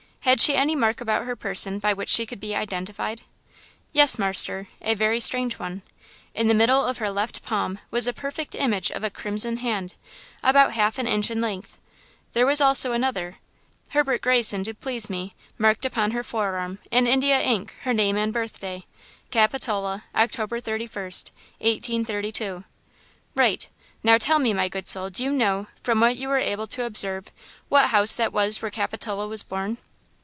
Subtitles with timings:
[0.25, 3.23] Had she any mark about her person by which she could be identified?"
[3.91, 5.81] "Yes, marster, a very strange one.
[6.35, 9.95] In the middle of her left palm was the perfect image of a crimson hand,
[10.43, 11.79] about half an inch in length.
[12.33, 13.37] There was also another.
[13.89, 18.31] Henry Greyson, to please me, marked upon her forearm, in India ink, her name and
[18.31, 20.31] birthday–'Capitola, Oct.
[20.33, 21.31] 31st.
[21.57, 22.63] 1832."
[23.33, 23.67] "Right!
[24.03, 26.85] Now tell me, my good soul, do you know, from what you were able to
[26.85, 27.31] observe,
[27.69, 29.79] what house that was where Capitola was born?"